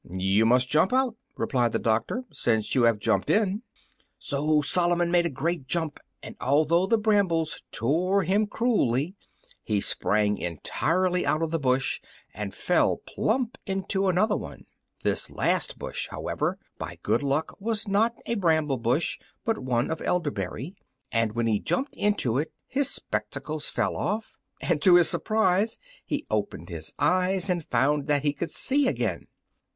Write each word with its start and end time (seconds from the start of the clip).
"You 0.09 0.47
must 0.47 0.67
jump 0.67 0.91
out," 0.91 1.13
replied 1.37 1.73
the 1.73 1.77
doctor, 1.77 2.23
"since 2.31 2.73
you 2.73 2.85
have 2.85 2.97
jumped 2.97 3.29
in." 3.29 3.61
So 4.17 4.63
Solomon 4.63 5.11
made 5.11 5.27
a 5.27 5.29
great 5.29 5.67
jump, 5.67 5.99
and 6.23 6.35
although 6.41 6.87
the 6.87 6.97
brambles 6.97 7.61
tore 7.71 8.23
him 8.23 8.47
cruelly, 8.47 9.13
he 9.61 9.79
sprang 9.79 10.39
entirely 10.39 11.23
out 11.23 11.43
of 11.43 11.51
the 11.51 11.59
bush 11.59 12.01
and 12.33 12.51
fell 12.51 12.97
plump 13.05 13.59
into 13.67 14.07
another 14.07 14.35
one. 14.35 14.65
This 15.03 15.29
last 15.29 15.77
bush, 15.77 16.07
however, 16.09 16.57
by 16.79 16.97
good 17.03 17.21
luck, 17.21 17.55
was 17.59 17.87
not 17.87 18.15
a 18.25 18.33
bramble 18.33 18.77
bush, 18.77 19.19
but 19.45 19.59
one 19.59 19.91
of 19.91 20.01
elderberry, 20.01 20.73
and 21.11 21.33
when 21.33 21.45
he 21.45 21.59
jumped 21.59 21.95
into 21.95 22.39
it 22.39 22.51
his 22.67 22.89
spectacles 22.89 23.69
fell 23.69 23.95
off, 23.95 24.35
and 24.63 24.81
to 24.81 24.95
his 24.95 25.07
surprise 25.11 25.77
he 26.03 26.25
opened 26.31 26.69
his 26.69 26.91
eyes 26.97 27.51
and 27.51 27.65
found 27.69 28.07
that 28.07 28.23
he 28.23 28.33
could 28.33 28.49
see 28.49 28.87
again. 28.87 29.27